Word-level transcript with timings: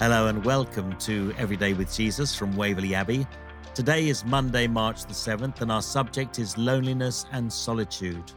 Hello 0.00 0.26
and 0.26 0.44
welcome 0.44 0.96
to 0.96 1.32
Everyday 1.38 1.72
with 1.72 1.94
Jesus 1.94 2.34
from 2.34 2.56
Waverley 2.56 2.96
Abbey. 2.96 3.24
Today 3.74 4.08
is 4.08 4.24
Monday, 4.24 4.66
March 4.66 5.04
the 5.04 5.14
7th, 5.14 5.60
and 5.60 5.70
our 5.70 5.82
subject 5.82 6.40
is 6.40 6.58
loneliness 6.58 7.26
and 7.30 7.50
solitude. 7.50 8.32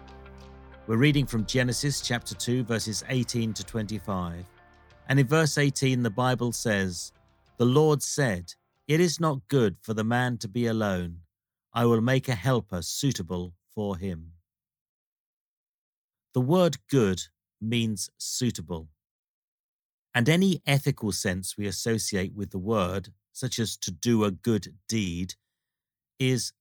We're 0.86 0.98
reading 0.98 1.26
from 1.26 1.48
Genesis 1.48 2.00
chapter 2.00 2.36
2, 2.36 2.64
verses 2.64 3.04
18 3.10 3.56
to 3.56 3.64
25. 3.64 4.46
And 5.10 5.20
in 5.20 5.26
verse 5.26 5.58
18, 5.58 6.04
the 6.04 6.12
Bible 6.12 6.52
says, 6.52 7.12
The 7.58 7.66
Lord 7.66 8.04
said, 8.04 8.54
It 8.88 9.00
is 9.00 9.20
not 9.20 9.48
good 9.48 9.78
for 9.82 9.96
the 9.96 10.04
man 10.04 10.38
to 10.38 10.48
be 10.48 10.68
alone. 10.68 11.22
I 11.74 11.86
will 11.86 12.02
make 12.02 12.30
a 12.30 12.36
helper 12.36 12.84
suitable 12.84 13.56
for 13.74 13.98
him. 13.98 14.34
The 16.36 16.42
word 16.42 16.78
good 16.88 17.24
means 17.60 18.12
suitable 18.20 18.90
and 20.14 20.28
any 20.28 20.62
ethical 20.66 21.12
sense 21.12 21.58
we 21.58 21.68
associate 21.68 22.34
with 22.34 22.52
the 22.52 22.58
word, 22.58 23.10
such 23.32 23.60
as 23.60 23.78
to 23.78 23.92
do 23.92 24.24
a 24.24 24.32
good 24.32 24.76
deed, 24.90 25.36
is 26.20 26.54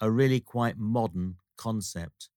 a 0.00 0.10
really 0.10 0.40
quite 0.40 0.78
modern 0.78 1.36
concept. 1.56 2.28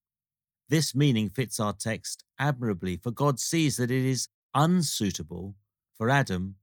This 0.70 0.94
meaning 0.94 1.30
fits 1.30 1.59
our 1.59 1.73
text 1.73 2.23
admirably, 2.38 2.98
for 2.98 3.11
God 3.11 3.39
sees 3.39 3.77
that 3.77 3.89
it 3.89 4.05
is 4.05 4.27
unsuitable 4.53 5.55
for 5.98 6.09
Adam 6.09 6.55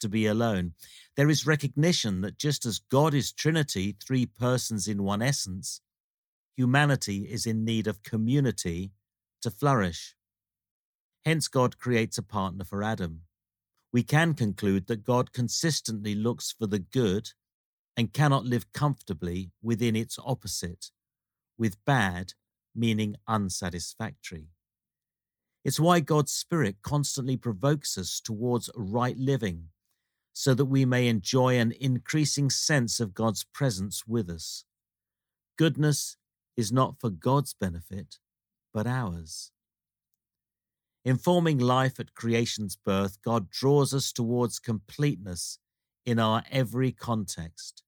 to 0.00 0.08
be 0.08 0.26
alone. 0.26 0.74
There 1.16 1.30
is 1.30 1.46
recognition 1.46 2.20
that 2.20 2.38
just 2.38 2.66
as 2.66 2.80
God 2.90 3.14
is 3.14 3.32
Trinity, 3.32 3.96
three 4.04 4.26
persons 4.26 4.86
in 4.88 5.02
one 5.02 5.22
essence, 5.22 5.80
humanity 6.56 7.26
is 7.30 7.46
in 7.46 7.64
need 7.64 7.86
of 7.86 8.02
community 8.02 8.92
to 9.40 9.50
flourish. 9.50 10.14
Hence, 11.24 11.48
God 11.48 11.78
creates 11.78 12.18
a 12.18 12.22
partner 12.22 12.64
for 12.64 12.82
Adam 12.82 13.22
we 13.94 14.02
can 14.02 14.34
conclude 14.34 14.88
that 14.88 15.04
God 15.04 15.32
consistently 15.32 16.16
looks 16.16 16.50
for 16.50 16.66
the 16.66 16.80
good 16.80 17.30
and 17.96 18.12
cannot 18.12 18.44
live 18.44 18.72
comfortably 18.72 19.52
within 19.62 19.94
its 19.94 20.18
opposite, 20.26 20.90
with 21.56 21.84
bad 21.84 22.32
meaning 22.74 23.14
unsatisfactory. 23.28 24.48
It's 25.64 25.78
why 25.78 26.00
God's 26.00 26.32
Spirit 26.32 26.78
constantly 26.82 27.36
provokes 27.36 27.96
us 27.96 28.20
towards 28.20 28.68
right 28.74 29.16
living, 29.16 29.68
so 30.32 30.54
that 30.54 30.64
we 30.64 30.84
may 30.84 31.06
enjoy 31.06 31.56
an 31.56 31.72
increasing 31.80 32.50
sense 32.50 32.98
of 32.98 33.14
God's 33.14 33.44
presence 33.54 34.08
with 34.08 34.28
us. 34.28 34.64
Goodness 35.56 36.16
is 36.56 36.72
not 36.72 36.98
for 36.98 37.10
God's 37.10 37.54
benefit, 37.54 38.18
but 38.72 38.88
ours. 38.88 39.52
In 41.04 41.18
forming 41.18 41.58
life 41.58 42.00
at 42.00 42.14
creation's 42.14 42.76
birth, 42.76 43.20
God 43.22 43.50
draws 43.50 43.92
us 43.92 44.10
towards 44.10 44.58
completeness 44.58 45.58
in 46.06 46.18
our 46.18 46.42
every 46.50 46.92
context. 46.92 47.82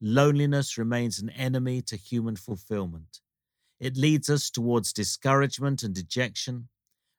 Loneliness 0.00 0.78
remains 0.78 1.18
an 1.18 1.28
enemy 1.30 1.82
to 1.82 1.96
human 1.96 2.34
fulfillment. 2.36 3.20
It 3.78 3.96
leads 3.98 4.30
us 4.30 4.48
towards 4.48 4.94
discouragement 4.94 5.82
and 5.82 5.94
dejection, 5.94 6.68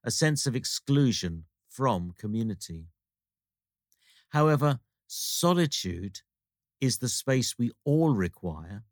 a 0.03 0.09
sense 0.09 0.47
of 0.47 0.55
exclusion 0.55 1.45
from 1.69 2.13
community. 2.17 2.87
However, 4.29 4.79
solitude 5.05 6.21
is 6.81 6.97
the 6.97 7.09
space 7.09 7.55
we 7.59 7.71
all 7.85 8.15
require 8.15 8.85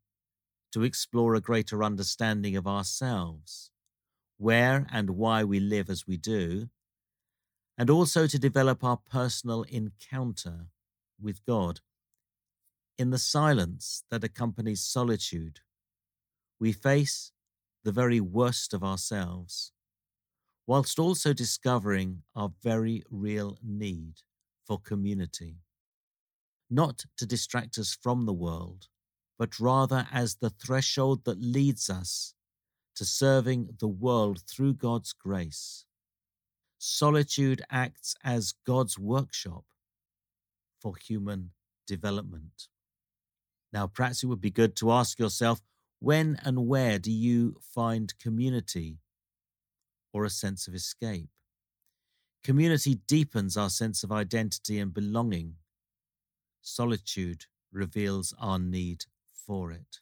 to 0.74 0.84
explore 0.84 1.34
a 1.34 1.42
greater 1.42 1.84
understanding 1.84 2.56
of 2.56 2.68
ourselves 2.68 3.72
where 4.38 4.86
and 4.92 5.12
why 5.12 5.44
we 5.44 5.60
live 5.60 5.90
as 5.90 6.08
we 6.08 6.18
do, 6.18 6.70
and 7.78 7.90
also 7.90 8.28
to 8.28 8.40
develop 8.40 8.84
our 8.84 8.98
personal 8.98 9.64
encounter 9.64 10.68
with 11.22 11.46
God. 11.46 11.82
In 12.98 13.10
the 13.10 13.18
silence 13.18 14.04
that 14.10 14.24
accompanies 14.24 14.82
solitude, 14.82 15.60
we 16.60 16.72
face 16.72 17.32
the 17.84 17.92
very 17.92 18.20
worst 18.20 18.74
of 18.74 18.84
ourselves, 18.84 19.72
whilst 20.66 20.98
also 20.98 21.34
discovering 21.34 22.24
our 22.36 22.52
very 22.64 23.04
real 23.10 23.58
need 23.62 24.22
for 24.66 24.80
community. 24.80 25.58
Not 26.70 27.06
to 27.18 27.26
distract 27.26 27.78
us 27.78 27.96
from 28.02 28.26
the 28.26 28.34
world, 28.34 28.88
but 29.38 29.60
rather 29.60 30.08
as 30.12 30.36
the 30.36 30.50
threshold 30.50 31.26
that 31.26 31.40
leads 31.40 31.90
us 31.90 32.34
to 32.96 33.06
serving 33.06 33.70
the 33.80 33.88
world 33.88 34.42
through 34.48 34.74
God's 34.74 35.14
grace. 35.14 35.86
Solitude 36.78 37.62
acts 37.70 38.16
as 38.24 38.54
God's 38.66 38.98
workshop 38.98 39.66
for 40.80 40.96
human 40.96 41.52
development. 41.88 42.68
Now, 43.74 43.88
perhaps 43.88 44.24
it 44.24 44.28
would 44.28 44.42
be 44.42 44.52
good 44.52 44.76
to 44.78 44.92
ask 44.92 45.20
yourself 45.20 45.62
when 46.00 46.38
and 46.44 46.68
where 46.68 47.00
do 47.00 47.12
you 47.12 47.58
find 47.62 48.18
community 48.20 49.00
or 50.14 50.26
a 50.26 50.30
sense 50.30 50.68
of 50.68 50.76
escape? 50.76 51.30
Community 52.44 53.00
deepens 53.08 53.58
our 53.58 53.70
sense 53.70 54.04
of 54.04 54.12
identity 54.12 54.80
and 54.80 54.94
belonging. 54.94 55.56
Solitude 56.62 57.46
reveals 57.72 58.34
our 58.40 58.60
need 58.60 59.06
for 59.48 59.72
it. 59.72 60.00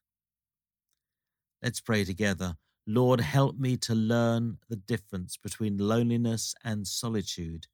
Let's 1.61 1.79
pray 1.79 2.03
together. 2.03 2.57
Lord, 2.85 3.21
help 3.21 3.57
me 3.57 3.77
to 3.77 3.95
learn 3.95 4.57
the 4.69 4.75
difference 4.75 5.38
between 5.38 5.77
loneliness 5.77 6.53
and 6.66 6.85
solitude 6.85 7.67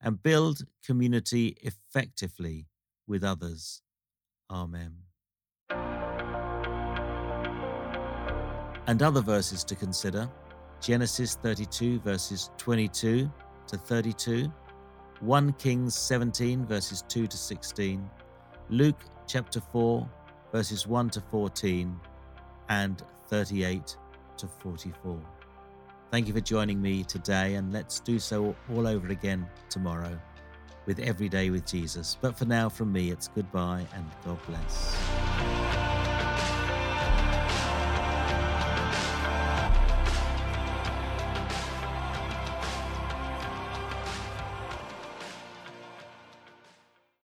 and 0.00 0.20
build 0.20 0.64
community 0.84 1.56
effectively 1.62 2.66
with 3.06 3.22
others. 3.22 3.82
Amen. 4.50 4.96
And 8.88 9.02
other 9.02 9.20
verses 9.20 9.62
to 9.64 9.76
consider 9.76 10.28
Genesis 10.80 11.36
32, 11.36 12.00
verses 12.00 12.50
22 12.58 13.30
to 13.68 13.76
32, 13.76 14.52
1 15.20 15.52
Kings 15.54 15.94
17, 15.94 16.66
verses 16.66 17.04
2 17.08 17.26
to 17.28 17.36
16, 17.36 18.10
Luke 18.70 19.00
chapter 19.28 19.60
4, 19.60 20.08
verses 20.50 20.86
1 20.86 21.10
to 21.10 21.20
14, 21.20 22.00
and 22.70 23.02
38 23.28 23.96
to 24.38 24.46
44. 24.46 25.20
Thank 26.10 26.26
you 26.26 26.32
for 26.32 26.40
joining 26.40 26.80
me 26.80 27.04
today, 27.04 27.54
and 27.54 27.72
let's 27.72 28.00
do 28.00 28.18
so 28.18 28.56
all 28.74 28.86
over 28.86 29.08
again 29.08 29.46
tomorrow 29.68 30.18
with 30.86 30.98
Every 31.00 31.28
Day 31.28 31.50
with 31.50 31.66
Jesus. 31.66 32.16
But 32.20 32.38
for 32.38 32.46
now, 32.46 32.68
from 32.70 32.92
me, 32.92 33.10
it's 33.10 33.28
goodbye 33.28 33.86
and 33.94 34.06
God 34.24 34.38
bless. 34.46 35.57